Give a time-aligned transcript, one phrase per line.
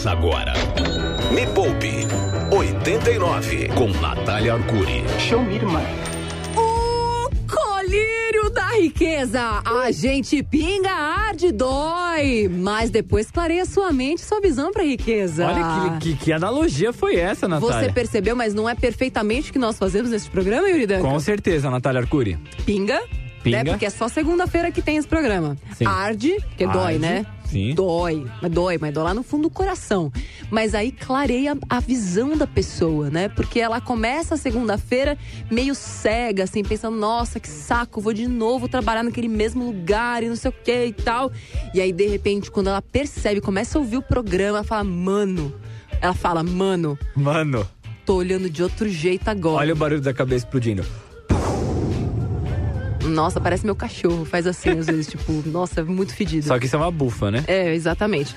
[0.00, 0.52] Começa agora.
[1.30, 2.06] Me Poupe
[2.50, 5.04] 89 com Natália Arcuri.
[5.18, 5.82] Show me, irmã.
[6.56, 9.60] O colírio da riqueza.
[9.62, 12.48] A gente pinga, arde, dói.
[12.50, 15.46] Mas depois clareia sua mente, sua visão pra riqueza.
[15.46, 17.88] Olha que, que, que analogia foi essa, Natália.
[17.88, 21.02] Você percebeu, mas não é perfeitamente o que nós fazemos nesse programa, Yuri Danca?
[21.06, 22.38] Com certeza, Natália Arcuri.
[22.64, 23.02] Pinga.
[23.42, 23.64] Pinga.
[23.64, 23.70] Né?
[23.70, 25.58] Porque é só segunda-feira que tem esse programa.
[25.76, 25.84] Sim.
[25.86, 27.26] Arde, porque dói, né?
[27.50, 27.74] Sim.
[27.74, 30.12] Dói, mas dói, mas dói lá no fundo do coração.
[30.50, 33.28] Mas aí clareia a visão da pessoa, né?
[33.28, 35.16] Porque ela começa a segunda-feira
[35.50, 40.28] meio cega, assim, pensando, nossa, que saco, vou de novo trabalhar naquele mesmo lugar e
[40.28, 41.30] não sei o que e tal.
[41.74, 45.52] E aí, de repente, quando ela percebe, começa a ouvir o programa, ela fala, mano.
[46.02, 47.68] Ela fala, mano, Mano,
[48.06, 49.56] tô olhando de outro jeito agora.
[49.58, 50.84] olha o barulho da cabeça explodindo.
[53.10, 54.24] Nossa, parece meu cachorro.
[54.24, 56.46] Faz assim, às vezes, tipo, nossa, muito fedido.
[56.46, 57.44] Só que isso é uma bufa, né?
[57.46, 58.34] É, exatamente.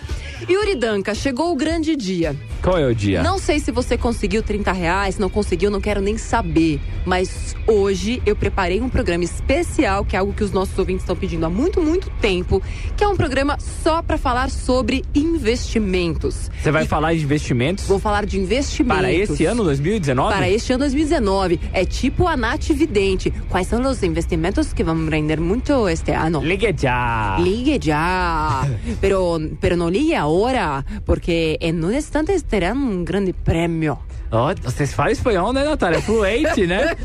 [0.50, 2.36] Yuri Danca, chegou o grande dia.
[2.62, 3.22] Qual é o dia?
[3.24, 6.80] Não sei se você conseguiu 30 reais, se não conseguiu, não quero nem saber.
[7.06, 11.16] Mas hoje eu preparei um programa especial, que é algo que os nossos ouvintes estão
[11.16, 12.62] pedindo há muito, muito tempo,
[12.96, 16.50] que é um programa só para falar sobre investimentos.
[16.62, 19.02] Você vai falar de investimentos Vou falar de investimentos.
[19.02, 20.34] para esse ano 2019?
[20.36, 21.60] Para este ano 2019.
[21.72, 23.32] É tipo a Nath Vidente.
[23.50, 26.42] Quais são os investimentos que vão render muito este ano?
[26.42, 27.38] Ligue já!
[27.40, 28.64] Ligue já.
[29.02, 34.00] Pero, pero no ligue ahora, porque en un instante terán un grande prêmio.
[34.36, 36.02] Ó, vocês falam espanhol, né, Natália?
[36.02, 36.96] Fluente, né?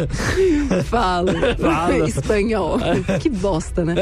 [0.88, 1.28] Falo.
[1.60, 2.08] Falo.
[2.08, 2.78] Espanhol.
[3.20, 3.94] que bosta, né?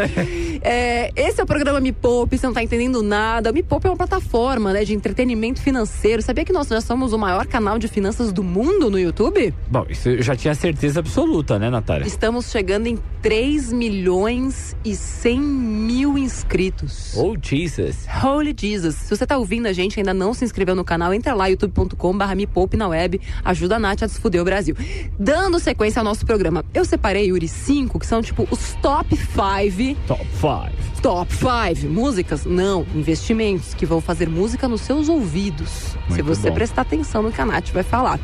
[0.62, 3.50] É, esse é o programa Me Poupe, você não tá entendendo nada.
[3.50, 6.22] O Me Poupe é uma plataforma né, de entretenimento financeiro.
[6.22, 9.52] Sabia que nós já somos o maior canal de finanças do mundo no YouTube?
[9.68, 12.06] Bom, isso eu já tinha certeza absoluta, né, Natália?
[12.06, 17.14] Estamos chegando em 3 milhões e 100 mil inscritos.
[17.16, 18.06] Oh, Jesus.
[18.22, 18.94] Holy Jesus.
[18.94, 21.46] Se você tá ouvindo a gente e ainda não se inscreveu no canal, entra lá,
[21.48, 24.74] youtube.com.br me poupe na web, ajuda a Nath a desfuder o Brasil.
[25.18, 30.00] Dando sequência ao nosso programa, eu separei, Yuri, cinco, que são tipo os top 5
[30.06, 31.02] Top 5.
[31.02, 32.44] Top 5 músicas?
[32.46, 35.68] Não, investimentos que vão fazer música nos seus ouvidos.
[35.68, 36.54] se Muito você bom.
[36.54, 38.18] prestar atenção no que a Nath vai falar.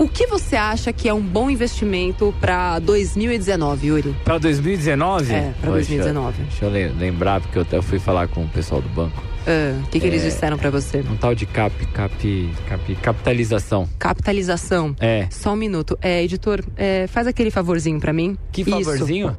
[0.00, 4.16] O que você acha que é um bom investimento para 2019, Yuri?
[4.24, 5.30] Pra 2019?
[5.32, 6.42] É, pra Poxa, 2019.
[6.44, 9.22] Deixa eu le- lembrar, porque eu até fui falar com o pessoal do banco.
[9.46, 10.28] Ah, O que, que eles É.
[10.30, 11.00] disseram para você?
[11.00, 13.86] Um tal de cap, cap, cap, capitalização.
[13.98, 14.96] Capitalização.
[14.98, 15.26] É.
[15.30, 15.98] Só um minuto.
[16.00, 18.38] É, editor, é, faz aquele favorzinho pra mim.
[18.50, 18.70] Que Isso.
[18.70, 19.36] favorzinho?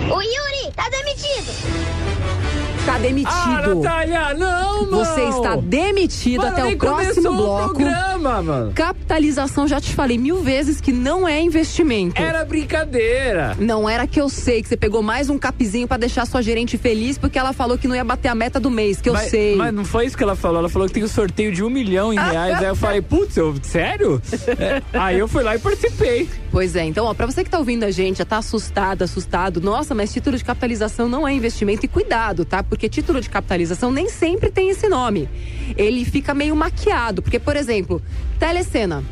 [0.00, 2.45] O Yuri tá demitido.
[2.86, 3.32] Tá demitido.
[3.32, 5.04] Ah, Natália, não, mano!
[5.04, 7.74] Você está demitido Mano, até o próximo começou o bloco.
[7.74, 8.72] programa, mano.
[8.72, 12.22] Capitalização, já te falei mil vezes que não é investimento.
[12.22, 13.56] Era brincadeira.
[13.58, 16.78] Não era que eu sei que você pegou mais um capzinho pra deixar sua gerente
[16.78, 19.30] feliz porque ela falou que não ia bater a meta do mês, que eu mas,
[19.30, 19.56] sei.
[19.56, 20.60] Mas não foi isso que ela falou.
[20.60, 22.58] Ela falou que tem um sorteio de um milhão em reais.
[22.58, 24.22] Aí eu falei, putz, eu, sério?
[24.58, 26.28] É, aí eu fui lá e participei.
[26.52, 29.60] Pois é, então, ó, pra você que tá ouvindo a gente, já tá assustado, assustado,
[29.60, 31.84] nossa, mas título de capitalização não é investimento.
[31.84, 32.62] E cuidado, tá?
[32.62, 35.28] Porque título de capitalização nem sempre tem esse nome.
[35.76, 37.22] Ele fica meio maquiado.
[37.22, 38.02] Porque, por exemplo,
[38.38, 39.02] telecena.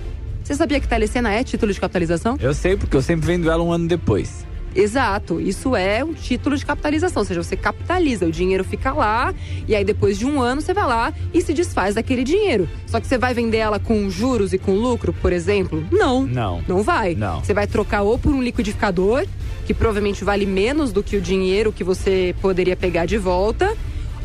[0.43, 2.37] Você sabia que telecena é título de capitalização?
[2.39, 4.45] Eu sei, porque eu sempre vendo ela um ano depois.
[4.75, 9.33] Exato, isso é um título de capitalização, ou seja, você capitaliza, o dinheiro fica lá
[9.69, 12.69] e aí depois de um ano você vai lá e se desfaz daquele dinheiro.
[12.87, 15.87] Só que você vai vender ela com juros e com lucro, por exemplo?
[15.93, 16.27] Não.
[16.27, 16.63] Não.
[16.67, 17.15] Não vai.
[17.15, 17.43] Não.
[17.43, 19.27] Você vai trocar ou por um liquidificador,
[19.67, 23.77] que provavelmente vale menos do que o dinheiro que você poderia pegar de volta.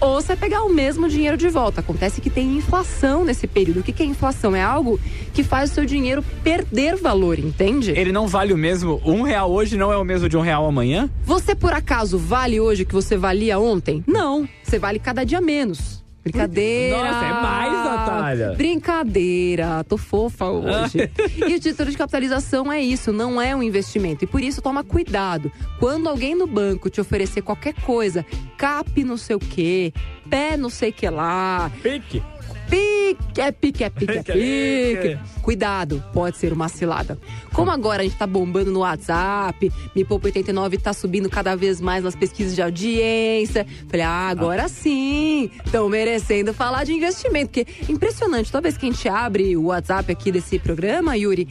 [0.01, 1.81] Ou você pegar o mesmo dinheiro de volta.
[1.81, 3.81] Acontece que tem inflação nesse período.
[3.81, 4.55] O que que é inflação?
[4.55, 4.99] É algo
[5.33, 7.91] que faz o seu dinheiro perder valor, entende?
[7.91, 9.01] Ele não vale o mesmo.
[9.05, 11.09] Um real hoje não é o mesmo de um real amanhã?
[11.25, 14.03] Você por acaso vale hoje o que você valia ontem?
[14.07, 14.47] Não.
[14.63, 16.03] Você vale cada dia menos.
[16.31, 16.97] Brincadeira.
[16.97, 18.53] Nossa, é mais, Natália.
[18.55, 19.83] Brincadeira.
[19.83, 21.09] Tô fofa hoje.
[21.47, 24.23] e o título de capitalização é isso, não é um investimento.
[24.23, 25.51] E por isso toma cuidado.
[25.79, 28.25] Quando alguém no banco te oferecer qualquer coisa,
[28.57, 29.93] cap não sei o quê,
[30.29, 32.21] pé não sei o que lá, Pique.
[32.69, 35.19] Pique, é pique, é pique, é Pique, pique.
[35.41, 37.17] Cuidado, pode ser uma cilada.
[37.53, 41.81] Como agora a gente tá bombando no WhatsApp, Me Poupa 89 tá subindo cada vez
[41.81, 43.65] mais nas pesquisas de audiência.
[43.87, 47.49] Falei, ah, agora sim, estão merecendo falar de investimento.
[47.49, 51.47] Porque é impressionante, toda vez que a gente abre o WhatsApp aqui desse programa, Yuri,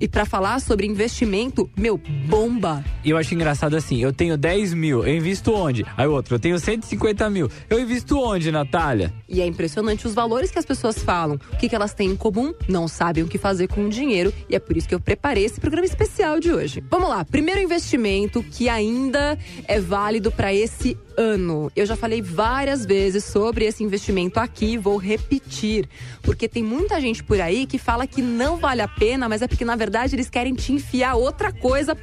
[0.00, 2.84] e para falar sobre investimento, meu, bomba.
[3.04, 5.84] E eu acho engraçado assim, eu tenho 10 mil, eu invisto onde?
[5.96, 9.12] Aí outro, eu tenho 150 mil, eu invisto onde, Natália?
[9.28, 11.38] E é impressionante os valores que as pessoas falam.
[11.52, 12.54] O que, que elas têm em comum?
[12.68, 14.32] Não sabem o que fazer com o dinheiro.
[14.48, 16.82] E é por isso que eu preparei esse programa especial de hoje.
[16.90, 21.70] Vamos lá, primeiro investimento que ainda é válido para esse ano.
[21.74, 25.88] Eu já falei várias vezes sobre esse investimento aqui, vou repetir,
[26.22, 29.48] porque tem muita gente por aí que fala que não vale a pena, mas é
[29.48, 31.96] porque na verdade eles querem te enfiar outra coisa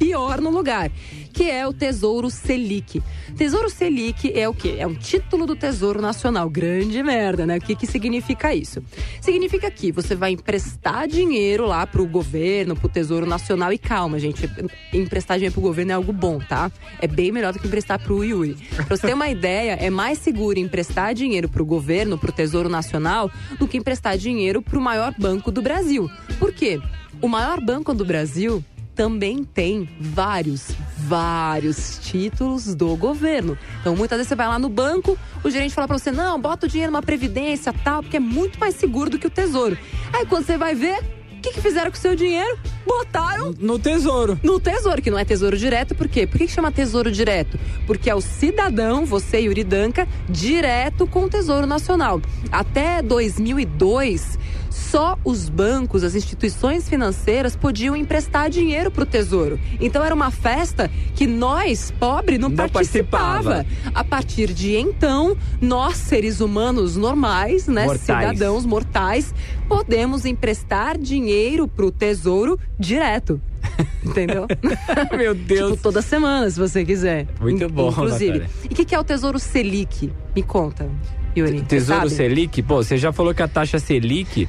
[0.00, 0.90] pior no lugar,
[1.30, 3.02] que é o Tesouro Selic.
[3.36, 4.76] Tesouro Selic é o quê?
[4.78, 6.48] É um título do Tesouro Nacional.
[6.48, 7.58] Grande merda, né?
[7.58, 8.82] O que, que significa isso?
[9.20, 13.74] Significa que você vai emprestar dinheiro lá pro governo, pro Tesouro Nacional.
[13.74, 14.50] E calma, gente,
[14.90, 16.72] emprestar dinheiro pro governo é algo bom, tá?
[16.98, 18.56] É bem melhor do que emprestar pro Yuri.
[18.74, 23.30] Pra você ter uma ideia, é mais seguro emprestar dinheiro pro governo, pro Tesouro Nacional,
[23.58, 26.08] do que emprestar dinheiro pro maior banco do Brasil.
[26.38, 26.80] Por quê?
[27.22, 28.64] O maior banco do Brasil
[28.94, 33.58] também tem vários, vários títulos do governo.
[33.80, 36.66] Então, muitas vezes você vai lá no banco, o gerente fala para você: não, bota
[36.66, 39.76] o dinheiro numa previdência tal, porque é muito mais seguro do que o tesouro.
[40.12, 40.98] Aí, quando você vai ver,
[41.40, 42.58] o que, que fizeram com o seu dinheiro?
[42.86, 44.38] Botaram no tesouro.
[44.42, 46.26] No tesouro, que não é tesouro direto, por quê?
[46.26, 47.58] Por que, que chama tesouro direto?
[47.86, 52.20] Porque é o cidadão, você, Yuri Danca, direto com o Tesouro Nacional.
[52.52, 54.38] Até 2002,
[54.70, 59.58] só os bancos, as instituições financeiras podiam emprestar dinheiro para o tesouro.
[59.80, 63.64] Então era uma festa que nós, pobre, não, Não participava.
[63.64, 63.90] participava.
[63.94, 68.00] A partir de então, nós, seres humanos normais, né, Mortais.
[68.34, 69.34] cidadãos mortais,
[69.68, 73.40] podemos emprestar dinheiro para o tesouro direto.
[74.04, 74.46] Entendeu?
[75.16, 75.72] Meu Deus.
[75.72, 77.26] Tipo, toda semana, se você quiser.
[77.40, 78.38] Muito bom, Inclusive.
[78.40, 78.50] Natália.
[78.64, 80.10] E o que, que é o Tesouro Selic?
[80.34, 80.88] Me conta,
[81.36, 81.62] Yuri.
[81.62, 82.08] Tesouro?
[82.10, 84.48] Selic, pô, você já falou que a taxa Selic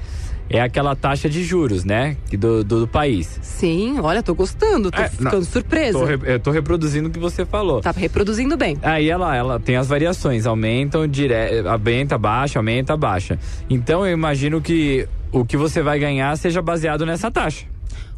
[0.50, 2.18] é aquela taxa de juros, né?
[2.31, 3.39] Do, do, do país.
[3.42, 5.98] Sim, olha, tô gostando, tô É, ficando não, surpresa.
[5.98, 7.80] Tô, re- eu tô reproduzindo o que você falou.
[7.81, 8.78] Tá reproduzindo bem.
[8.81, 11.33] Aí ela, ela tem as variações, aumentam, dire...
[11.66, 13.39] aumenta, baixa, aumenta, baixa.
[13.69, 17.66] Então eu imagino que o que você vai ganhar seja baseado nessa taxa.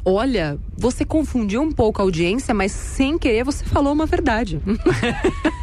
[0.05, 4.59] Olha, você confundiu um pouco a audiência, mas sem querer você falou uma verdade.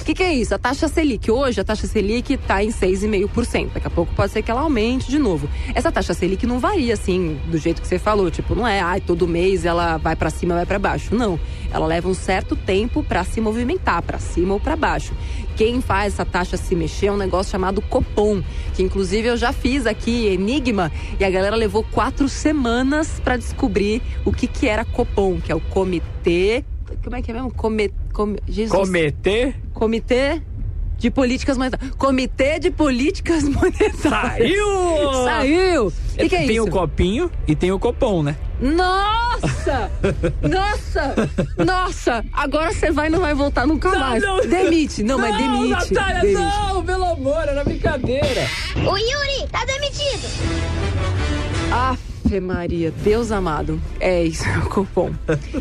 [0.00, 0.54] O que, que é isso?
[0.54, 1.30] A taxa Selic.
[1.30, 3.70] Hoje a taxa Selic está em 6,5%.
[3.74, 5.48] Daqui a pouco pode ser que ela aumente de novo.
[5.74, 8.30] Essa taxa Selic não varia assim, do jeito que você falou.
[8.30, 11.14] Tipo, não é, ai, todo mês ela vai para cima, vai para baixo.
[11.14, 11.38] Não.
[11.72, 15.12] Ela leva um certo tempo para se movimentar, para cima ou para baixo.
[15.56, 18.42] Quem faz essa taxa se mexer é um negócio chamado Copom,
[18.74, 24.02] que inclusive eu já fiz aqui, Enigma, e a galera levou quatro semanas para descobrir
[24.24, 26.64] o que, que era Copom, que é o Comitê.
[27.02, 27.52] Como é que é mesmo?
[27.54, 28.70] Come, come, Jesus.
[28.78, 30.42] Cometer Comitê
[30.96, 31.94] de Políticas Monetárias.
[31.96, 33.96] Comitê de Políticas Monetárias.
[34.00, 35.24] saiu!
[35.24, 35.86] Saiu!
[35.88, 36.64] O que, que é tem isso?
[36.66, 38.36] o copinho e tem o copom, né?
[38.60, 39.90] Nossa!
[40.40, 41.14] Nossa!
[41.64, 42.24] Nossa!
[42.32, 44.22] Agora você vai e não vai voltar nunca Não, mais.
[44.22, 44.40] não.
[44.46, 45.02] demite.
[45.02, 45.92] Não, mas demite.
[45.92, 46.40] Natália, demite.
[46.40, 46.84] não!
[46.84, 48.46] Pelo amor, era brincadeira.
[48.76, 50.28] O Yuri tá demitido.
[52.34, 53.80] Ave Maria, Deus amado.
[54.00, 55.12] É isso, é o cupom.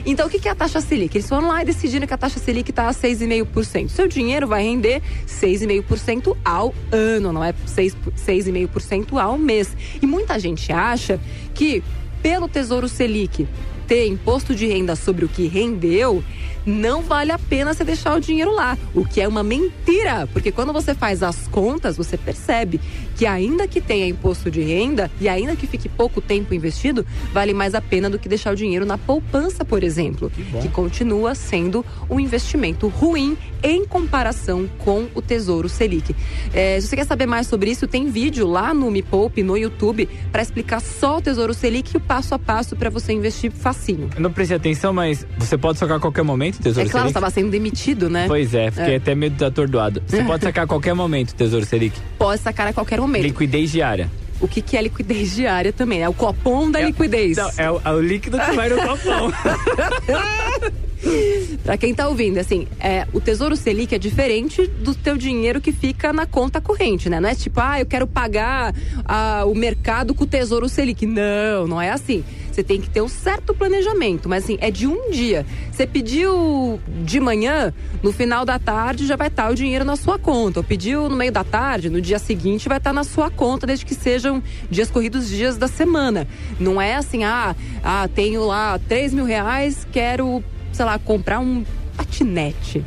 [0.06, 1.16] Então, o que é a taxa Selic?
[1.16, 3.90] Eles foram lá e decidiram que a taxa Selic está a 6,5%.
[3.90, 9.76] Seu dinheiro vai render 6,5% ao ano, não é 6 6,5% ao mês.
[10.02, 11.20] E muita gente acha
[11.54, 11.84] que
[12.24, 13.48] pelo Tesouro Selic
[13.88, 16.24] ter imposto de renda sobre o que rendeu,
[16.66, 18.78] não vale a pena você deixar o dinheiro lá.
[18.94, 22.80] O que é uma mentira, porque quando você faz as contas, você percebe
[23.16, 27.54] que ainda que tenha imposto de renda e ainda que fique pouco tempo investido, vale
[27.54, 30.32] mais a pena do que deixar o dinheiro na poupança, por exemplo,
[30.62, 36.16] que, continua sendo um investimento ruim em comparação com o Tesouro Selic.
[36.54, 39.56] É, se você quer saber mais sobre isso, tem vídeo lá no Me Poupe, no
[39.56, 43.52] YouTube, para explicar só o Tesouro Selic e o passo a passo para você investir
[43.52, 43.83] facinho.
[43.92, 47.18] Eu não prestei atenção, mas você pode sacar a qualquer momento, Tesouro É claro, Selic?
[47.18, 48.26] estava sendo demitido, né?
[48.28, 48.98] Pois é, fiquei É.
[48.98, 50.02] até medo de atordoado.
[50.08, 51.96] Você pode sacar a qualquer momento, Tesouro Selic.
[52.18, 53.24] Pode sacar a qualquer momento.
[53.24, 54.10] Liquidez diária.
[54.42, 56.02] O que, que é liquidez diária também?
[56.02, 57.38] É o copom da liquidez.
[57.38, 59.32] Não, é, o, é o líquido que vai no copão.
[61.64, 65.72] Pra quem tá ouvindo, assim, é, o Tesouro Selic é diferente do teu dinheiro que
[65.72, 67.20] fica na conta corrente, né?
[67.20, 68.74] Não é tipo, ah, eu quero pagar
[69.06, 71.06] ah, o mercado com o Tesouro Selic.
[71.06, 72.24] Não, não é assim.
[72.54, 75.46] Você tem que ter um certo planejamento, mas assim, é de um dia.
[75.72, 80.20] Você pediu de manhã, no final da tarde já vai estar o dinheiro na sua
[80.20, 80.60] conta.
[80.60, 83.86] Ou pediu no meio da tarde, no dia seguinte vai estar na sua conta, desde
[83.86, 86.28] que sejam dias corridos, dias da semana.
[86.60, 90.44] Não é assim, ah, ah tenho lá 3 mil reais, quero
[90.74, 91.64] sei lá, comprar um
[91.96, 92.84] patinete.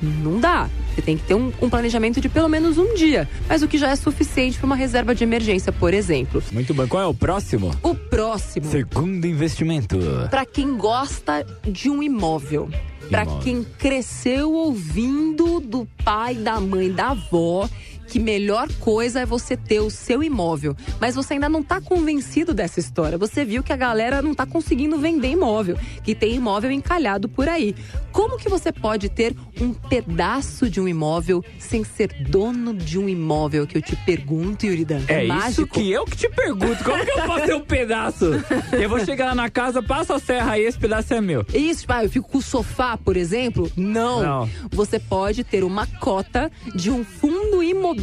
[0.00, 0.68] Não dá.
[0.94, 3.78] Você tem que ter um, um planejamento de pelo menos um dia, mas o que
[3.78, 6.42] já é suficiente para uma reserva de emergência, por exemplo.
[6.52, 6.86] Muito bom.
[6.86, 7.70] Qual é o próximo?
[7.82, 9.98] O próximo, Segundo investimento.
[10.30, 12.68] para quem gosta de um imóvel.
[13.10, 17.68] Para quem cresceu ouvindo do pai, da mãe, da avó
[18.10, 22.52] que melhor coisa é você ter o seu imóvel, mas você ainda não está convencido
[22.52, 23.16] dessa história.
[23.16, 27.48] Você viu que a galera não está conseguindo vender imóvel, que tem imóvel encalhado por
[27.48, 27.72] aí.
[28.10, 33.08] Como que você pode ter um pedaço de um imóvel sem ser dono de um
[33.08, 33.64] imóvel?
[33.64, 35.02] Que eu te pergunto, Yuridan.
[35.06, 35.68] É isso mágico?
[35.68, 36.82] que eu que te pergunto.
[36.82, 38.24] Como que eu posso ter um pedaço?
[38.72, 41.46] Eu vou chegar lá na casa, passa a serra aí, esse pedaço é meu.
[41.54, 43.70] Isso, tipo, ah, eu fico com o sofá, por exemplo?
[43.76, 44.22] Não.
[44.22, 44.50] Não.
[44.72, 47.99] Você pode ter uma cota de um fundo imobiliário.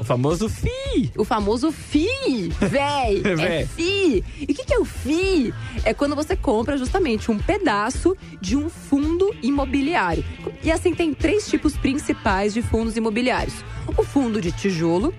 [0.00, 1.12] O famoso FI.
[1.16, 3.66] O famoso FI, véi, é.
[3.66, 4.24] FI.
[4.40, 5.54] E o que, que é o FI?
[5.84, 10.24] É quando você compra justamente um pedaço de um fundo imobiliário.
[10.62, 13.64] E assim, tem três tipos principais de fundos imobiliários:
[13.96, 15.14] o fundo de tijolo,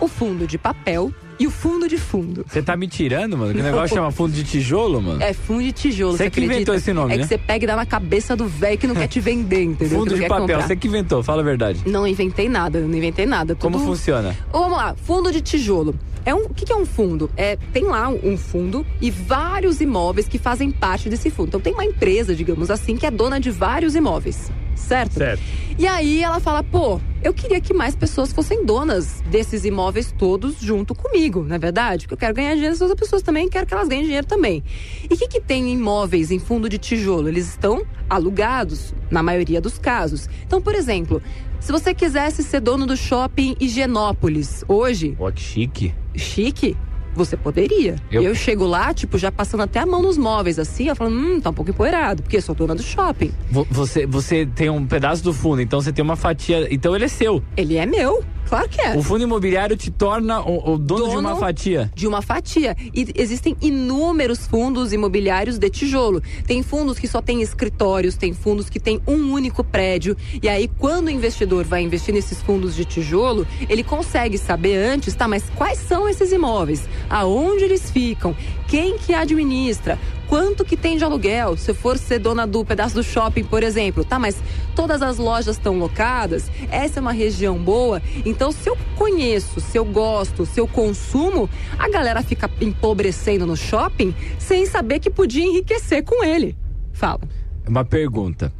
[0.00, 2.44] o fundo de papel e o fundo de fundo.
[2.46, 3.52] Você tá me tirando, mano?
[3.52, 5.20] Que negócio chama fundo de tijolo, mano?
[5.22, 6.16] É fundo de tijolo.
[6.16, 6.76] Você que inventou acredita?
[6.76, 7.22] esse nome, É né?
[7.24, 9.98] que você pega e dá na cabeça do velho que não quer te vender, entendeu?
[9.98, 10.62] Fundo de papel, comprar.
[10.68, 11.80] você que inventou, fala a verdade.
[11.84, 13.54] Não inventei nada, não inventei nada.
[13.56, 14.36] Como Tudo- funciona?
[14.52, 15.94] Vamos lá, fundo de tijolo.
[16.24, 17.28] É um, o que, que é um fundo?
[17.36, 21.48] É, tem lá um fundo e vários imóveis que fazem parte desse fundo.
[21.48, 24.48] Então tem uma empresa, digamos assim, que é dona de vários imóveis.
[24.82, 25.14] Certo?
[25.14, 25.42] Certo.
[25.78, 30.60] E aí ela fala, pô, eu queria que mais pessoas fossem donas desses imóveis todos
[30.60, 32.04] junto comigo, não é verdade?
[32.04, 34.62] Porque eu quero ganhar dinheiro, essas outras pessoas também quero que elas ganhem dinheiro também.
[35.08, 37.28] E o que, que tem em imóveis em fundo de tijolo?
[37.28, 40.28] Eles estão alugados, na maioria dos casos.
[40.46, 41.22] Então, por exemplo,
[41.60, 45.94] se você quisesse ser dono do shopping Higienópolis hoje, Ó, que chique.
[46.14, 46.76] chique,
[47.14, 47.96] você poderia.
[48.10, 48.34] Eu- Eu...
[48.34, 51.50] chego lá, tipo, já passando até a mão nos móveis, assim, eu falando, hum, tá
[51.50, 53.30] um pouco empoeirado, porque eu sou dona do shopping.
[53.50, 56.66] Vo- Você, você tem um pedaço do fundo, então você tem uma fatia.
[56.72, 57.42] Então ele é seu.
[57.56, 58.94] Ele é meu, claro que é.
[58.94, 61.90] O fundo imobiliário te torna o, o dono, de Dono uma fatia.
[61.94, 62.76] de uma fatia.
[62.94, 66.22] E existem inúmeros fundos imobiliários de tijolo.
[66.46, 70.14] Tem fundos que só têm escritórios, tem fundos que têm um único prédio.
[70.42, 75.14] E aí, quando o investidor vai investir nesses fundos de tijolo, ele consegue saber antes,
[75.14, 76.86] tá, mas quais são esses imóveis?
[77.08, 78.36] Aonde eles ficam?
[78.68, 79.98] Quem que administra?
[80.32, 81.58] Quanto que tem de aluguel?
[81.58, 84.42] Se eu for ser dona do pedaço do shopping, por exemplo, tá, mas
[84.74, 86.50] todas as lojas estão locadas?
[86.70, 88.00] Essa é uma região boa?
[88.24, 93.54] Então, se eu conheço, se eu gosto, se eu consumo, a galera fica empobrecendo no
[93.54, 96.56] shopping sem saber que podia enriquecer com ele.
[96.94, 97.20] Fala.
[97.68, 98.50] Uma pergunta.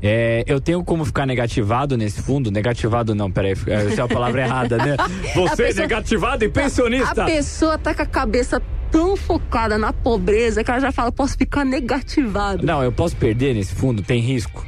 [0.00, 2.52] É, eu tenho como ficar negativado nesse fundo?
[2.52, 4.96] Negativado não, peraí, essa é a palavra errada, né?
[5.34, 7.24] Você pessoa- negativado e pensionista!
[7.24, 8.62] A pessoa tá com a cabeça
[8.96, 12.64] tão focada na pobreza que ela já fala, posso ficar negativado.
[12.64, 14.02] Não, eu posso perder nesse fundo?
[14.02, 14.64] Tem risco?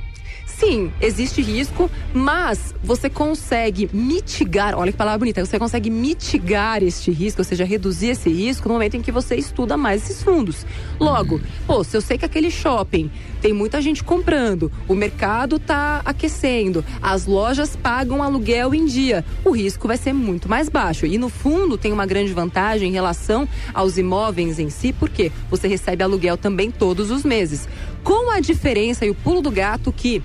[0.56, 7.12] Sim, existe risco, mas você consegue mitigar, olha que palavra bonita, você consegue mitigar este
[7.12, 10.66] risco, ou seja, reduzir esse risco no momento em que você estuda mais esses fundos.
[10.98, 13.08] Logo, pô, se eu sei que aquele shopping
[13.40, 19.50] tem muita gente comprando, o mercado tá aquecendo, as lojas pagam aluguel em dia, o
[19.50, 21.06] risco vai ser muito mais baixo.
[21.06, 25.68] E no fundo tem uma grande vantagem em relação aos imóveis em si, porque você
[25.68, 27.68] recebe aluguel também todos os meses.
[28.02, 30.22] Com a diferença e o pulo do gato que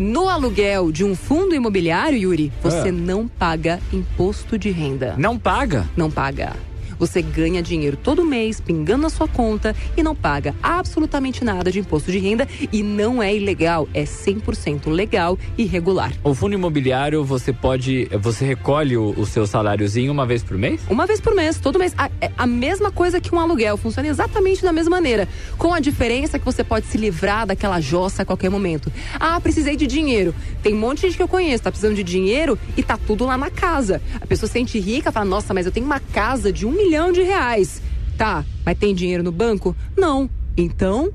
[0.00, 2.92] no aluguel de um fundo imobiliário, Yuri, você É.
[2.92, 5.14] não paga imposto de renda.
[5.18, 5.86] Não paga?
[5.94, 6.54] Não paga.
[7.00, 11.80] Você ganha dinheiro todo mês, pingando na sua conta e não paga absolutamente nada de
[11.80, 16.12] imposto de renda e não é ilegal, é 100% legal e regular.
[16.22, 18.06] O fundo imobiliário, você pode.
[18.20, 20.82] Você recolhe o, o seu saláriozinho uma vez por mês?
[20.90, 21.94] Uma vez por mês, todo mês.
[21.96, 25.26] A, é a mesma coisa que um aluguel, funciona exatamente da mesma maneira.
[25.56, 28.92] Com a diferença que você pode se livrar daquela jossa a qualquer momento.
[29.18, 30.34] Ah, precisei de dinheiro.
[30.62, 33.24] Tem um monte de gente que eu conheço, tá precisando de dinheiro e tá tudo
[33.24, 34.02] lá na casa.
[34.20, 36.89] A pessoa se sente rica, fala, nossa, mas eu tenho uma casa de um milhão
[37.12, 37.80] de reais.
[38.18, 39.76] Tá, mas tem dinheiro no banco?
[39.96, 40.28] Não.
[40.56, 41.12] Então,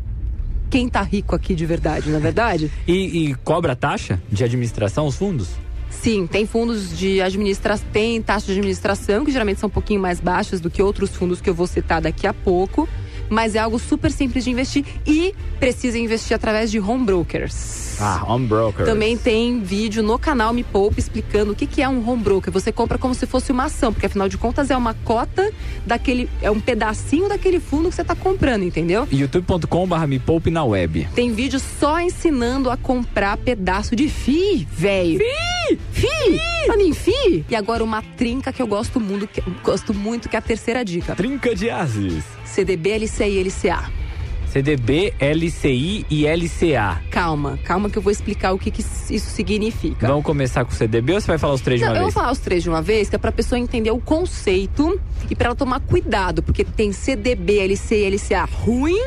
[0.69, 2.71] quem tá rico aqui de verdade, na verdade?
[2.87, 5.49] E, e cobra taxa de administração os fundos?
[5.89, 10.19] Sim, tem fundos de administração, tem taxas de administração que geralmente são um pouquinho mais
[10.19, 12.87] baixas do que outros fundos que eu vou citar daqui a pouco,
[13.29, 17.85] mas é algo super simples de investir e precisa investir através de home brokers.
[17.99, 18.85] Ah, home broker.
[18.85, 22.51] Também tem vídeo no canal Me Poupe explicando o que, que é um home broker.
[22.51, 25.51] Você compra como se fosse uma ação, porque afinal de contas é uma cota
[25.85, 26.29] daquele.
[26.41, 29.07] é um pedacinho daquele fundo que você está comprando, entendeu?
[29.11, 31.07] youtube.com.br me poupe na web.
[31.15, 35.19] Tem vídeo só ensinando a comprar pedaço de FI, velho.
[35.91, 36.07] FI!
[36.07, 36.81] FI!
[36.81, 37.45] Em FI!
[37.49, 40.83] E agora uma trinca que eu gosto muito, que, gosto muito, que é a terceira
[40.83, 41.15] dica.
[41.15, 42.23] Trinca de ases.
[42.45, 44.05] CDB, LCI e LCA.
[44.47, 47.01] CDB, LCI e LCA.
[47.11, 50.07] Calma, calma que eu vou explicar o que, que isso significa.
[50.07, 52.03] Vamos começar com o CDB ou você vai falar os três de Não, uma eu
[52.03, 52.13] vez?
[52.13, 54.97] vou falar os três de uma vez, que é pra pessoa entender o conceito
[55.29, 58.97] e pra ela tomar cuidado, porque tem CDB, LCI e LCA ruim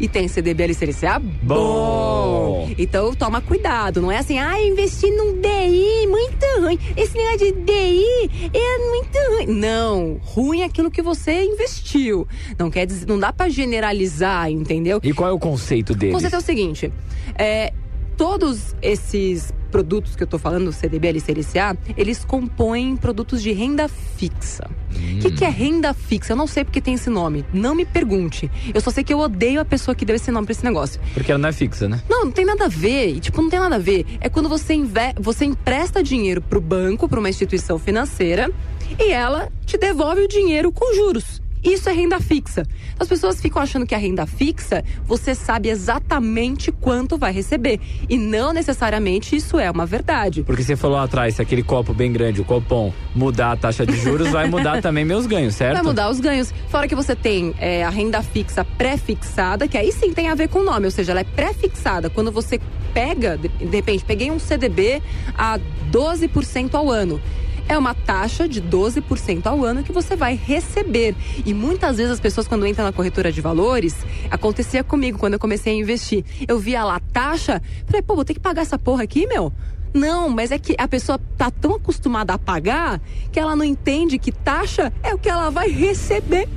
[0.00, 2.72] e tem CDB, LCA bom.
[2.78, 6.78] Então toma cuidado, não é assim, ah, eu investi num DI muito ruim.
[6.96, 9.46] Esse negócio de DI é muito ruim.
[9.58, 12.26] Não, ruim é aquilo que você investiu.
[12.58, 15.00] Não quer dizer, não dá pra generalizar, entendeu?
[15.02, 16.14] E qual é o conceito O deles?
[16.14, 16.92] conceito é o seguinte:
[17.36, 17.72] é,
[18.16, 23.88] todos esses produtos que eu tô falando, CDB, LC, LCA, eles compõem produtos de renda
[23.88, 24.70] fixa.
[25.16, 26.32] O que, que é renda fixa?
[26.32, 27.44] Eu não sei porque tem esse nome.
[27.52, 28.48] Não me pergunte.
[28.72, 31.00] Eu só sei que eu odeio a pessoa que deu esse nome pra esse negócio.
[31.12, 32.00] Porque ela não é fixa, né?
[32.08, 33.16] Não, não tem nada a ver.
[33.16, 34.06] E, tipo, não tem nada a ver.
[34.20, 34.76] É quando você,
[35.18, 38.52] você empresta dinheiro pro banco, pra uma instituição financeira,
[38.96, 41.42] e ela te devolve o dinheiro com juros.
[41.64, 42.66] Isso é renda fixa.
[43.00, 47.80] As pessoas ficam achando que a renda fixa, você sabe exatamente quanto vai receber.
[48.08, 50.42] E não necessariamente isso é uma verdade.
[50.42, 53.86] Porque você falou lá atrás, se aquele copo bem grande, o copom, mudar a taxa
[53.86, 55.74] de juros, vai mudar também meus ganhos, certo?
[55.74, 56.52] Vai mudar os ganhos.
[56.68, 60.48] Fora que você tem é, a renda fixa pré-fixada, que aí sim tem a ver
[60.48, 62.10] com o nome, ou seja, ela é pré-fixada.
[62.10, 62.60] Quando você
[62.92, 65.02] pega, de repente, peguei um CDB
[65.36, 65.58] a
[65.90, 67.20] 12% ao ano.
[67.68, 71.14] É uma taxa de 12% ao ano que você vai receber.
[71.44, 73.96] E muitas vezes as pessoas, quando entram na corretora de valores,
[74.30, 76.24] acontecia comigo quando eu comecei a investir.
[76.46, 79.52] Eu via lá a taxa, falei, pô, vou ter que pagar essa porra aqui, meu?
[79.94, 84.18] Não, mas é que a pessoa tá tão acostumada a pagar que ela não entende
[84.18, 86.48] que taxa é o que ela vai receber.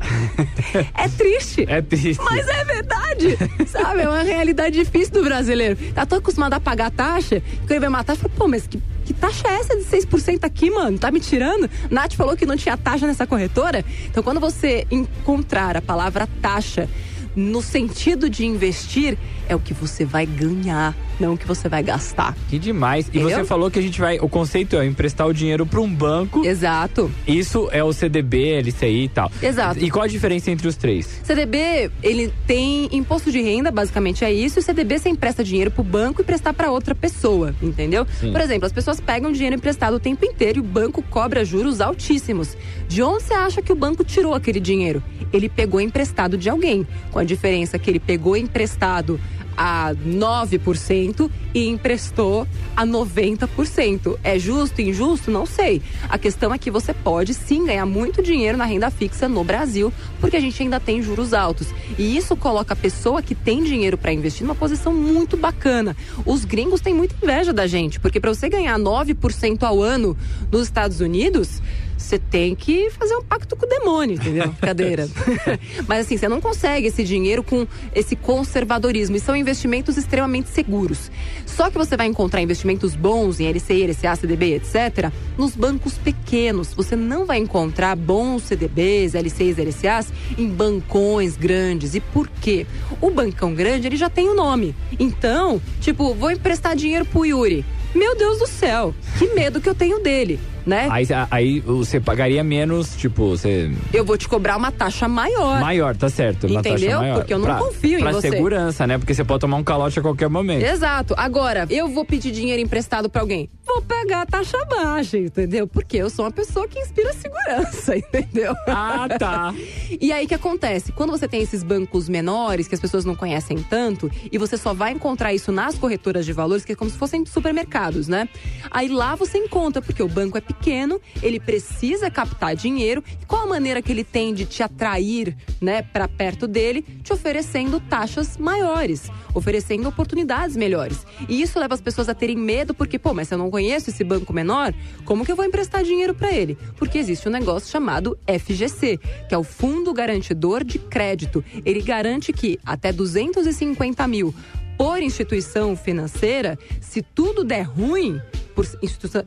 [0.94, 1.64] é triste.
[1.68, 2.22] É triste.
[2.24, 4.02] Mas é verdade, sabe?
[4.02, 5.76] É uma realidade difícil do brasileiro.
[5.94, 9.14] Tá tão acostumado a pagar taxa, que ele vai matar, fala, pô, mas que, que
[9.14, 10.98] taxa é essa de 6% aqui, mano?
[10.98, 11.70] Tá me tirando?
[11.88, 13.84] Nath falou que não tinha taxa nessa corretora.
[14.06, 16.88] Então, quando você encontrar a palavra taxa
[17.36, 21.82] no sentido de investir, é o que você vai ganhar, não o que você vai
[21.82, 22.34] gastar.
[22.48, 23.06] Que demais.
[23.06, 23.38] E Entendeu?
[23.38, 24.18] você falou que a gente vai.
[24.18, 26.44] O conceito é emprestar o dinheiro para um banco.
[26.44, 27.10] Exato.
[27.26, 29.30] Isso é o CDB, LCI e tal.
[29.42, 29.84] Exato.
[29.84, 31.20] E qual a diferença entre os três?
[31.22, 34.58] CDB, ele tem imposto de renda, basicamente é isso.
[34.58, 38.06] E o CDB você empresta dinheiro pro banco e prestar para outra pessoa, entendeu?
[38.18, 38.32] Sim.
[38.32, 41.80] Por exemplo, as pessoas pegam dinheiro emprestado o tempo inteiro e o banco cobra juros
[41.80, 42.56] altíssimos.
[42.88, 45.02] De onde você acha que o banco tirou aquele dinheiro?
[45.32, 49.20] Ele pegou emprestado de alguém, com a diferença que ele pegou emprestado
[49.56, 54.18] a 9% e emprestou a 90%.
[54.22, 55.30] É justo, injusto?
[55.30, 55.80] Não sei.
[56.08, 59.92] A questão é que você pode sim ganhar muito dinheiro na renda fixa no Brasil,
[60.20, 61.68] porque a gente ainda tem juros altos.
[61.98, 65.96] E isso coloca a pessoa que tem dinheiro para investir numa posição muito bacana.
[66.26, 70.16] Os gringos têm muita inveja da gente, porque para você ganhar 9% ao ano
[70.52, 71.62] nos Estados Unidos,
[71.96, 74.54] você tem que fazer um pacto com o demônio, entendeu?
[74.60, 75.08] Cadeira.
[75.88, 79.16] Mas assim, você não consegue esse dinheiro com esse conservadorismo.
[79.16, 81.10] E são investimentos extremamente seguros.
[81.46, 86.74] Só que você vai encontrar investimentos bons em LCI, LCA, CDB, etc., nos bancos pequenos.
[86.74, 91.94] Você não vai encontrar bons CDBs, LCIs, LCAs em bancões grandes.
[91.94, 92.66] E por quê?
[93.00, 94.74] O bancão grande, ele já tem o nome.
[94.98, 97.64] Então, tipo, vou emprestar dinheiro pro Yuri.
[97.96, 100.86] Meu Deus do céu, que medo que eu tenho dele, né?
[100.90, 103.70] Aí, aí você pagaria menos, tipo, você.
[103.92, 105.60] Eu vou te cobrar uma taxa maior.
[105.60, 106.46] Maior, tá certo.
[106.46, 107.14] Uma taxa Entendeu?
[107.14, 108.30] Porque eu não Pra- confio em pra você.
[108.30, 108.98] segurança, né?
[108.98, 110.62] Porque você pode tomar um calote a qualquer momento.
[110.62, 111.14] Exato.
[111.16, 113.48] Agora, eu vou pedir dinheiro emprestado pra alguém.
[113.66, 115.66] Vou pegar a taxa baixa, entendeu?
[115.66, 118.54] Porque eu sou uma pessoa que inspira segurança, entendeu?
[118.68, 119.54] Ah, tá.
[120.00, 120.92] E aí o que acontece?
[120.92, 124.72] Quando você tem esses bancos menores, que as pessoas não conhecem tanto, e você só
[124.72, 128.28] vai encontrar isso nas corretoras de valores, que é como se fossem supermercados, né?
[128.70, 133.02] Aí lá você encontra, porque o banco é pequeno, ele precisa captar dinheiro.
[133.20, 137.12] E qual a maneira que ele tem de te atrair, né, para perto dele, te
[137.12, 141.04] oferecendo taxas maiores, oferecendo oportunidades melhores.
[141.28, 144.04] E isso leva as pessoas a terem medo, porque, pô, mas eu não conheço esse
[144.04, 144.74] banco menor,
[145.06, 146.58] como que eu vou emprestar dinheiro para ele?
[146.76, 151.42] Porque existe um negócio chamado FGC, que é o Fundo Garantidor de Crédito.
[151.64, 154.34] Ele garante que até 250 mil
[154.76, 158.20] por instituição financeira, se tudo der ruim
[158.54, 158.66] por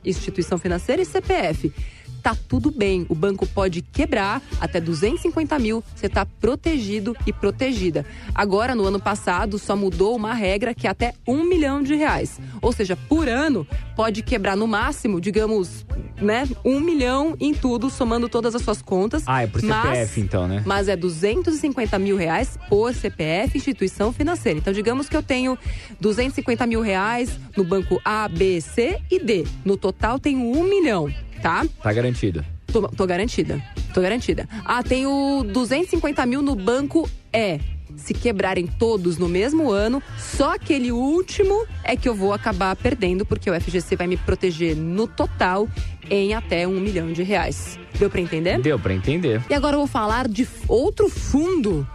[0.05, 1.73] instituição, financeira e CPF,
[2.21, 3.05] tá tudo bem.
[3.09, 8.05] O banco pode quebrar até 250 mil, você está protegido e protegida.
[8.35, 12.39] Agora, no ano passado, só mudou uma regra que é até um milhão de reais.
[12.61, 15.85] Ou seja, por ano, pode quebrar no máximo, digamos,
[16.21, 19.23] né, um milhão em tudo, somando todas as suas contas.
[19.25, 20.63] Ah, é por Mas- CPF, então, né?
[20.65, 24.59] mas é 250 mil reais por CPF, instituição financeira.
[24.59, 25.57] Então, digamos que eu tenho
[25.99, 29.45] 250 mil reais no banco A, B, C e D.
[29.65, 31.65] No total, tenho um milhão, tá?
[31.81, 32.45] Tá garantido.
[32.71, 33.61] Tô, tô garantida.
[33.93, 34.47] Tô garantida.
[34.63, 37.59] Ah, tenho 250 mil no banco E.
[37.97, 43.25] se quebrarem todos no mesmo ano, só aquele último é que eu vou acabar perdendo,
[43.25, 45.67] porque o FGC vai me proteger no total
[46.09, 47.79] em até um milhão de reais.
[47.97, 48.59] Deu para entender?
[48.61, 49.41] Deu para entender.
[49.49, 51.85] E agora eu vou falar de outro fundo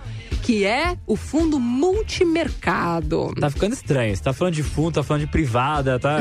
[0.44, 3.33] que é o fundo multimercado.
[3.40, 4.14] Tá ficando estranho.
[4.14, 6.18] Você tá falando de fundo, tá falando de privada, tá?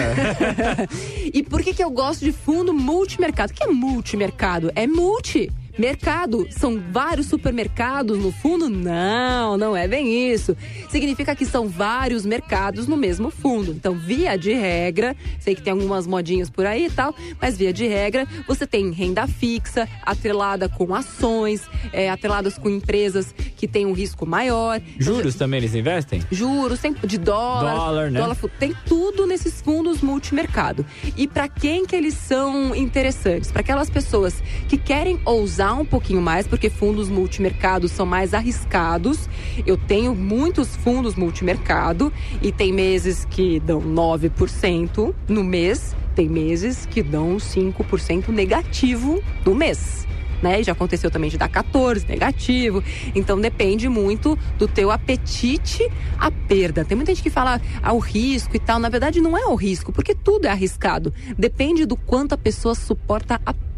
[1.34, 3.52] e por que, que eu gosto de fundo multimercado?
[3.52, 4.72] O que é multimercado?
[4.76, 8.70] É multi Mercado, são vários supermercados no fundo?
[8.70, 10.56] Não, não é bem isso.
[10.88, 13.72] Significa que são vários mercados no mesmo fundo.
[13.72, 17.74] Então, via de regra, sei que tem algumas modinhas por aí e tal, mas via
[17.74, 23.88] de regra, você tem renda fixa, atrelada com ações, é, atreladas com empresas que têm
[23.88, 24.80] um risco maior.
[25.00, 26.22] Juros também eles investem?
[26.32, 28.20] Juros, tem de dólar, dólar, né?
[28.20, 30.86] dólar tem tudo nesses fundos multimercado.
[31.18, 33.52] E para quem que eles são interessantes?
[33.52, 39.30] Para aquelas pessoas que querem ousar um pouquinho mais, porque fundos multimercados são mais arriscados.
[39.66, 46.86] Eu tenho muitos fundos multimercado e tem meses que dão 9% no mês, tem meses
[46.86, 50.06] que dão 5% negativo no mês
[50.44, 50.62] né?
[50.62, 52.84] Já aconteceu também de dar 14 negativo.
[53.16, 56.84] Então depende muito do teu apetite à perda.
[56.84, 58.78] Tem muita gente que fala ao ah, risco e tal.
[58.78, 61.14] Na verdade, não é o risco, porque tudo é arriscado.
[61.38, 63.73] Depende do quanto a pessoa suporta a perda.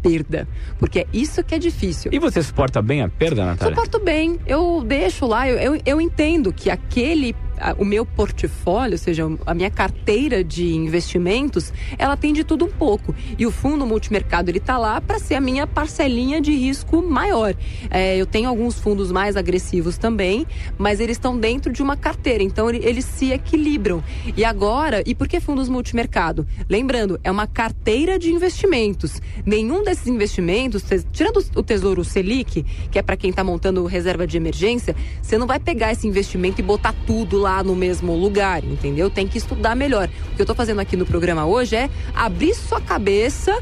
[0.78, 2.10] Porque é isso que é difícil.
[2.12, 3.74] E você suporta bem a perda, Natália?
[3.74, 4.38] Suporto bem.
[4.46, 7.34] Eu deixo lá, eu, eu, eu entendo que aquele
[7.78, 12.70] o meu portfólio, ou seja, a minha carteira de investimentos, ela tem de tudo um
[12.70, 13.14] pouco.
[13.38, 17.54] E o fundo multimercado, ele está lá para ser a minha parcelinha de risco maior.
[17.90, 22.42] É, eu tenho alguns fundos mais agressivos também, mas eles estão dentro de uma carteira,
[22.42, 24.02] então eles se equilibram.
[24.36, 26.46] E agora, e por que fundos multimercado?
[26.68, 29.20] Lembrando, é uma carteira de investimentos.
[29.44, 34.36] Nenhum desses investimentos, tirando o Tesouro Selic, que é para quem está montando reserva de
[34.36, 38.64] emergência, você não vai pegar esse investimento e botar tudo lá lá no mesmo lugar,
[38.64, 39.08] entendeu?
[39.08, 40.08] Tem que estudar melhor.
[40.32, 43.56] O que eu estou fazendo aqui no programa hoje é abrir sua cabeça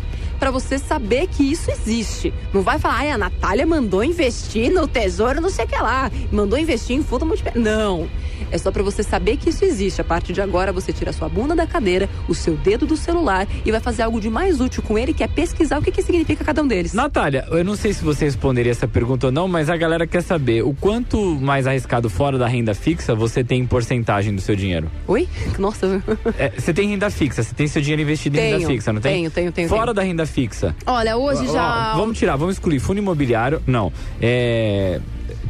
[0.44, 2.30] para você saber que isso existe.
[2.52, 6.12] Não vai falar, ai, a Natália mandou investir no tesouro, não sei o que lá.
[6.30, 7.58] Mandou investir em fundo multiplicar.
[7.58, 8.06] Não.
[8.50, 10.00] É só para você saber que isso existe.
[10.00, 12.96] A partir de agora, você tira a sua bunda da cadeira, o seu dedo do
[12.96, 15.90] celular e vai fazer algo de mais útil com ele, que é pesquisar o que,
[15.90, 16.92] que significa cada um deles.
[16.92, 20.22] Natália, eu não sei se você responderia essa pergunta ou não, mas a galera quer
[20.22, 24.54] saber o quanto mais arriscado fora da renda fixa você tem em porcentagem do seu
[24.54, 24.90] dinheiro.
[25.08, 25.28] Oi?
[25.58, 26.02] Nossa.
[26.38, 29.00] É, você tem renda fixa, você tem seu dinheiro investido tenho, em renda fixa, não
[29.00, 29.14] tem?
[29.14, 29.68] Tenho, tenho, tenho.
[29.68, 29.94] Fora tenho.
[29.94, 30.74] da renda fixa.
[30.84, 31.94] Olha, hoje já.
[31.94, 33.92] vamos tirar, vamos excluir fundo imobiliário, não.
[34.20, 35.00] É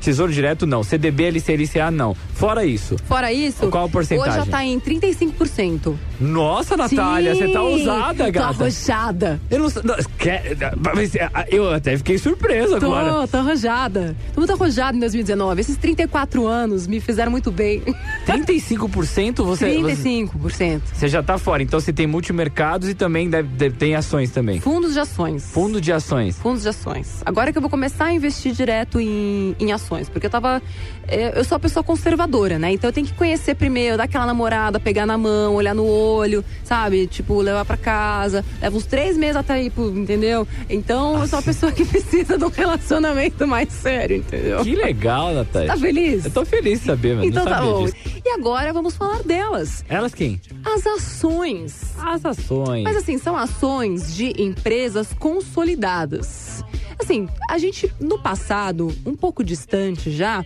[0.04, 0.82] Tesouro Direto, não.
[0.82, 2.14] CDB, LC, LCA, não.
[2.34, 2.96] Fora isso.
[3.06, 3.68] Fora isso?
[3.68, 4.32] Qual a porcentagem?
[4.32, 5.94] Hoje já tá em 35%.
[6.20, 8.54] Nossa, Natália, você tá ousada, gata.
[8.54, 9.40] Tô arrojada.
[9.50, 13.26] Eu não, não quer, é, eu até fiquei surpresa tô, agora.
[13.26, 14.16] Tô arrojada.
[14.34, 15.60] Tô muito arrojada em 2019.
[15.60, 17.82] Esses 34 anos me fizeram muito bem.
[18.26, 19.76] 35% você...
[19.76, 20.30] 35%.
[20.34, 21.62] Você, você já tá fora.
[21.62, 24.60] Então você tem multimercados e também deve, deve, tem ações também.
[24.60, 25.50] Fundos de ações.
[25.50, 26.38] Fundo de ações.
[26.38, 27.22] Fundos de ações.
[27.24, 29.93] Agora que eu vou começar a investir direto em, em ações.
[30.08, 30.62] Porque eu tava...
[31.06, 32.72] É, eu sou uma pessoa conservadora, né?
[32.72, 36.44] Então eu tenho que conhecer primeiro, dar aquela namorada, pegar na mão, olhar no olho
[36.64, 37.06] sabe?
[37.06, 38.44] Tipo, levar para casa.
[38.60, 40.46] Leva uns três meses até ir, entendeu?
[40.68, 44.62] Então, eu sou uma pessoa que precisa de um relacionamento mais sério, entendeu?
[44.62, 45.68] Que legal, Natália.
[45.68, 46.24] Tá feliz?
[46.24, 47.84] Eu tô feliz de saber, mas Então tá bom.
[47.84, 47.96] Disso.
[48.24, 49.84] E agora vamos falar delas.
[49.88, 50.40] Elas quem?
[50.64, 51.94] As ações.
[51.98, 52.84] As ações.
[52.84, 56.64] Mas assim, são ações de empresas consolidadas.
[57.04, 60.42] Assim, a gente no passado, um pouco distante já,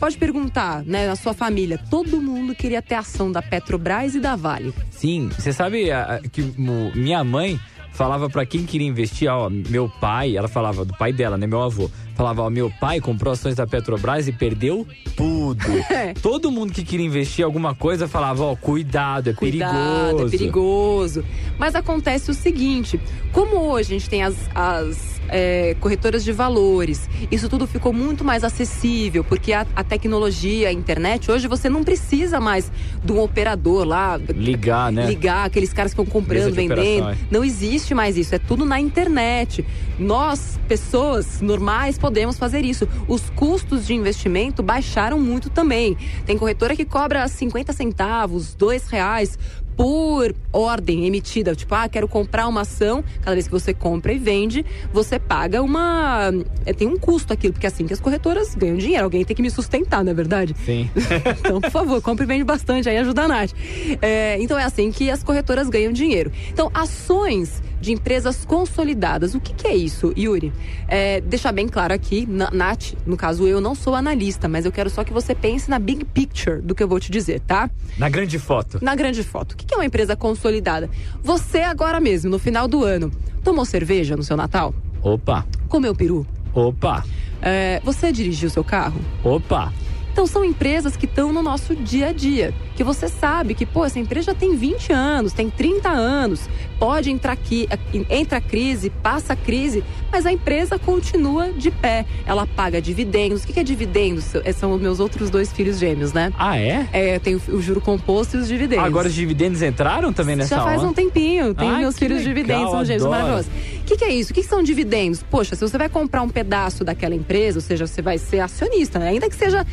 [0.00, 4.34] pode perguntar, né, na sua família, todo mundo queria ter ação da Petrobras e da
[4.34, 4.74] Vale.
[4.90, 7.60] Sim, você sabe a, que minha mãe
[7.92, 11.62] falava para quem queria investir, ó, meu pai, ela falava do pai dela, né, meu
[11.62, 15.56] avô, falava, ó, meu pai comprou ações da Petrobras e perdeu tudo.
[15.88, 16.14] É.
[16.14, 20.26] Todo mundo que queria investir alguma coisa falava, ó, cuidado, é cuidado, perigoso.
[20.26, 21.24] é perigoso.
[21.58, 23.00] Mas acontece o seguinte,
[23.32, 27.08] como hoje a gente tem as, as é, corretoras de valores.
[27.30, 31.82] Isso tudo ficou muito mais acessível, porque a, a, tecnologia, a internet, hoje você não
[31.84, 32.70] precisa mais
[33.04, 34.16] de um operador lá.
[34.16, 35.06] Ligar, né?
[35.06, 37.16] Ligar, aqueles caras que estão comprando, vendendo.
[37.30, 39.64] Não existe mais isso, é tudo na internet.
[39.98, 42.86] Nós, pessoas normais, podemos fazer isso.
[43.08, 45.96] Os custos de investimento baixaram muito também.
[46.24, 49.38] Tem corretora que cobra 50 centavos, dois reais
[49.76, 54.18] por ordem emitida, tipo, ah, quero comprar uma ação, cada vez que você compra e
[54.18, 56.32] vende, você paga uma.
[56.64, 59.04] É, tem um custo aquilo, porque é assim que as corretoras ganham dinheiro.
[59.04, 60.56] Alguém tem que me sustentar, não é verdade?
[60.64, 60.88] Sim.
[61.40, 63.52] então, por favor, compre e vende bastante, aí ajuda a Nath.
[64.00, 66.32] É, então é assim que as corretoras ganham dinheiro.
[66.50, 69.34] Então, ações de empresas consolidadas.
[69.36, 70.52] O que, que é isso, Yuri?
[70.88, 74.72] É, deixar bem claro aqui, Na- Nath, no caso eu não sou analista, mas eu
[74.72, 77.70] quero só que você pense na big picture do que eu vou te dizer, tá?
[77.96, 78.80] Na grande foto.
[78.82, 79.52] Na grande foto.
[79.52, 80.90] O que que é uma empresa consolidada?
[81.22, 83.12] Você agora mesmo, no final do ano,
[83.44, 84.74] tomou cerveja no seu Natal?
[85.00, 86.26] Opa, Comeu peru?
[86.52, 87.04] opa,
[87.40, 89.00] É, você dirigiu seu carro?
[89.22, 89.72] opa.
[90.16, 92.54] Então são empresas que estão no nosso dia a dia.
[92.74, 96.48] Que você sabe que, pô, essa empresa já tem 20 anos, tem 30 anos,
[96.78, 97.68] pode entrar aqui,
[98.08, 102.06] entra a crise, passa a crise, mas a empresa continua de pé.
[102.24, 103.44] Ela paga dividendos.
[103.44, 104.34] O que é dividendos?
[104.36, 106.32] É, São os meus outros dois filhos gêmeos, né?
[106.38, 106.88] Ah, é?
[106.94, 108.86] É, tem o, juro composto e os dividendos.
[108.86, 110.92] Agora os dividendos entraram também nessa Já faz onda?
[110.92, 111.54] um tempinho.
[111.54, 113.52] Tem Ai, meus filhos legal, dividendos, são gêmeos maravilhosos.
[113.82, 114.30] O que, que é isso?
[114.30, 115.22] O que, que são dividendos?
[115.22, 118.98] Poxa, se você vai comprar um pedaço daquela empresa, ou seja, você vai ser acionista,
[118.98, 119.10] né?
[119.10, 119.66] ainda que seja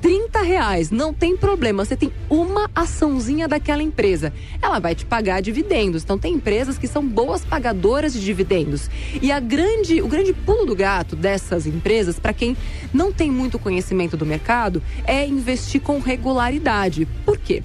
[0.00, 1.84] 30 reais, não tem problema.
[1.84, 4.32] Você tem uma açãozinha daquela empresa.
[4.62, 6.02] Ela vai te pagar dividendos.
[6.02, 8.90] Então tem empresas que são boas pagadoras de dividendos.
[9.20, 12.56] E a grande, o grande pulo do gato dessas empresas, para quem
[12.92, 17.06] não tem muito conhecimento do mercado, é investir com regularidade.
[17.24, 17.62] Por quê?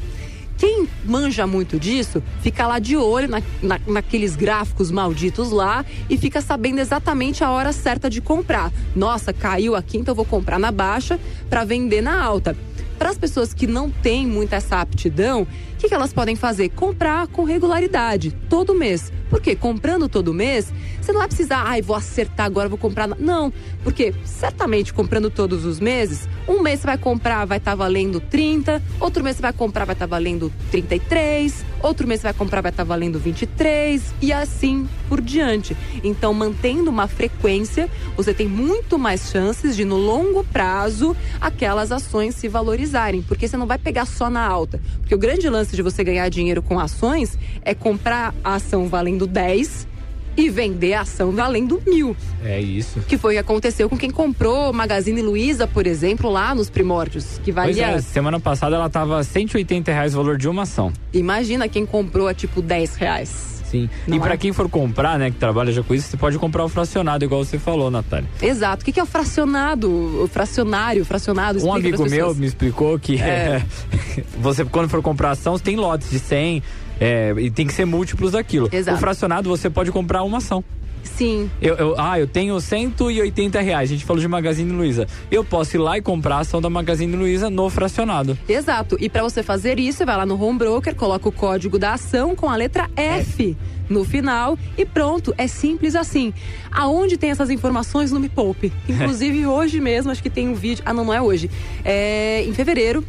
[0.64, 6.18] Quem manja muito disso fica lá de olho na, na- naqueles gráficos malditos lá e
[6.18, 8.72] fica sabendo exatamente a hora certa de comprar.
[8.96, 12.56] Nossa, caiu aqui, então eu vou comprar na baixa para vender na alta.
[12.98, 15.48] Para as pessoas que não têm muita essa aptidão, o
[15.78, 16.70] que, que elas podem fazer?
[16.70, 19.12] Comprar com regularidade, todo mês.
[19.34, 19.56] Por quê?
[19.56, 23.08] Comprando todo mês, você não vai precisar, ai, vou acertar agora, vou comprar.
[23.08, 23.16] na-".
[23.18, 23.52] Não,
[23.84, 28.80] porque certamente comprando todos os meses, um mês você vai comprar, vai estar valendo 30,
[29.00, 32.70] outro mês você vai comprar, vai estar valendo 33, outro mês você vai comprar, vai
[32.70, 35.76] estar valendo 23 e assim por diante.
[36.04, 42.36] Então, mantendo uma frequência, você tem muito mais chances de, no longo prazo, aquelas ações
[42.36, 44.80] se valorizarem, porque você não vai pegar só na alta.
[45.00, 49.23] Porque o grande lance de você ganhar dinheiro com ações é comprar a ação valendo
[49.28, 49.88] 10
[50.36, 53.00] e vender a ação valendo mil É isso.
[53.08, 57.40] que foi o que aconteceu com quem comprou Magazine Luiza, por exemplo, lá nos primórdios,
[57.44, 57.86] que Pois valia.
[57.98, 60.92] é, semana passada ela tava 180 reais o valor de uma ação.
[61.14, 63.54] Imagina quem comprou a tipo 10 reais.
[63.74, 63.90] Sim.
[64.08, 64.38] Não e pra é?
[64.38, 67.44] quem for comprar, né, que trabalha já com isso, você pode comprar o fracionado, igual
[67.44, 68.28] você falou, Natália.
[68.42, 68.84] Exato.
[68.84, 69.90] O que que é o fracionado?
[70.24, 71.64] O fracionário, fracionado?
[71.66, 73.64] Um amigo meu me explicou que É.
[74.40, 76.62] você, quando for comprar ação, você tem lotes de 100
[77.00, 78.70] é, e tem que ser múltiplos daquilo.
[78.72, 78.98] Exato.
[78.98, 80.64] O fracionado você pode comprar uma ação.
[81.04, 81.52] Sim.
[81.62, 83.90] Eu, eu- ah, eu tenho 180 reais.
[83.90, 85.06] A gente falou de Magazine Luiza.
[85.30, 88.38] Eu posso ir lá e comprar a ação da Magazine Luiza no fracionado.
[88.48, 88.96] Exato.
[89.02, 91.94] E para você fazer isso, você vai lá no Home Broker, coloca o código da
[91.94, 93.56] ação com a letra F
[93.90, 95.36] no final e pronto.
[95.38, 96.34] É simples assim.
[96.72, 98.72] Aonde tem essas informações no Me Poupe?
[98.88, 100.84] Inclusive hoje mesmo, acho que tem um vídeo.
[100.86, 101.52] Ah, não, não é hoje.
[101.84, 103.04] É em fevereiro.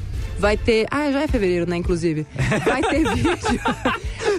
[0.44, 0.86] Vai ter.
[0.90, 1.74] Ah, já é fevereiro, né?
[1.78, 2.26] Inclusive.
[2.66, 3.38] Vai ter vídeo.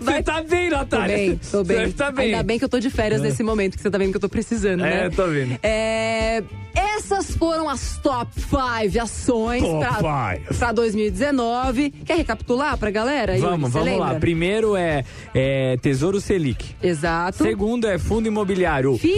[0.03, 1.17] Vai Você tá bem, Tô Natália.
[1.17, 1.85] bem, tô bem.
[1.87, 2.25] Você tá bem.
[2.27, 4.21] Ainda bem que eu tô de férias nesse momento, que você tá vendo que eu
[4.21, 5.05] tô precisando, né?
[5.05, 5.57] É, tô vendo.
[5.63, 6.43] É,
[6.75, 10.57] essas foram as top 5 ações Top pra, five.
[10.59, 11.89] pra 2019.
[12.05, 13.33] Quer recapitular pra galera?
[13.35, 13.49] Yuri?
[13.49, 14.05] Vamos, vamos lá.
[14.05, 14.19] lembra?
[14.19, 16.75] Primeiro é, é Tesouro Selic.
[16.83, 17.41] Exato.
[17.43, 18.95] Segundo é Fundo Imobiliário.
[18.99, 19.09] Fi.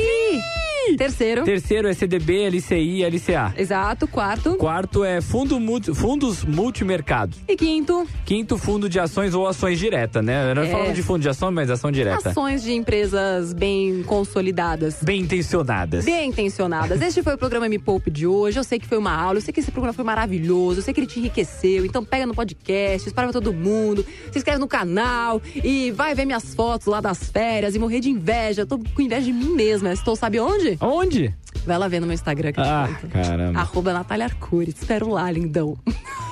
[0.96, 1.44] Terceiro.
[1.44, 3.54] Terceiro é CDB, LCI e LCA.
[3.58, 4.08] Exato.
[4.08, 4.56] Quarto.
[4.56, 7.38] Quarto é fundo multi- fundos multimercados.
[7.48, 10.54] E quinto, Quinto, fundo de ações ou ações direta, né?
[10.54, 10.72] Nós É.
[10.72, 12.30] falamos de fundo de ações, mas ação direta.
[12.30, 14.98] ações de empresas bem consolidadas.
[15.02, 16.06] Bem intencionadas.
[16.06, 17.02] Bem intencionadas.
[17.02, 18.60] Este foi o programa Me Poupe de hoje.
[18.60, 20.94] Eu sei que foi uma aula, eu sei que esse programa foi maravilhoso, eu sei
[20.94, 21.86] que ele te enriqueceu.
[21.86, 26.26] Então pega no podcast, espalha pra todo mundo, se inscreve no canal e vai ver
[26.26, 28.62] minhas fotos lá das férias e morrer de inveja.
[28.64, 29.92] Eu tô com inveja de mim mesma.
[29.94, 30.77] Estou, sabe onde?
[30.80, 31.34] Onde?
[31.66, 33.08] Vai lá ver no meu Instagram que eu te Ah, conto.
[33.12, 33.60] caramba.
[33.60, 34.72] Arroba Natália Arcuri.
[34.74, 35.78] Te espero lá, lindão.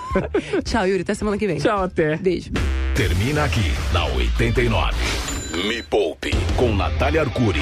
[0.63, 1.01] Tchau, Yuri.
[1.01, 1.57] Até semana que vem.
[1.57, 2.15] Tchau, até.
[2.17, 2.51] Beijo.
[2.95, 4.93] Termina aqui na 89.
[5.67, 7.61] Me Poupe com Natália Arcuri.